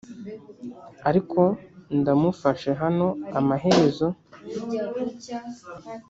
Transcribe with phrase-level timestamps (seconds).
[1.09, 1.41] ariko
[1.99, 3.07] ndamufashe hano
[3.39, 4.07] amaherezo.